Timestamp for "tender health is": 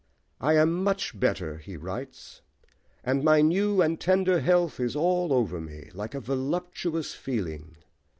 3.99-4.95